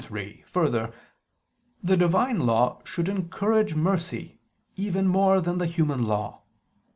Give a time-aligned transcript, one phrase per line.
[0.03, 0.91] 3: Further,
[1.83, 4.39] the Divine Law should encourage mercy
[4.79, 4.85] more
[5.37, 6.41] even than the human law.